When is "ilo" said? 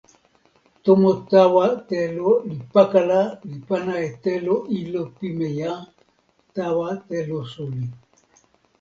4.79-5.01